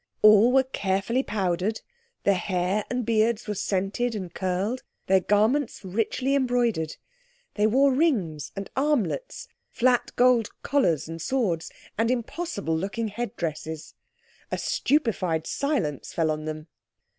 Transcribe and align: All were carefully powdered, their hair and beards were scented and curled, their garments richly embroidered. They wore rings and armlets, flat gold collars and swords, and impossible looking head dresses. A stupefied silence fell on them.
All 0.23 0.51
were 0.51 0.63
carefully 0.63 1.21
powdered, 1.21 1.81
their 2.23 2.33
hair 2.33 2.85
and 2.89 3.05
beards 3.05 3.47
were 3.47 3.53
scented 3.53 4.15
and 4.15 4.33
curled, 4.33 4.81
their 5.05 5.19
garments 5.19 5.85
richly 5.85 6.33
embroidered. 6.33 6.95
They 7.53 7.67
wore 7.67 7.93
rings 7.93 8.51
and 8.55 8.67
armlets, 8.75 9.47
flat 9.69 10.09
gold 10.15 10.49
collars 10.63 11.07
and 11.07 11.21
swords, 11.21 11.69
and 11.99 12.09
impossible 12.09 12.75
looking 12.75 13.09
head 13.09 13.35
dresses. 13.35 13.93
A 14.49 14.57
stupefied 14.57 15.45
silence 15.45 16.13
fell 16.13 16.31
on 16.31 16.45
them. 16.45 16.65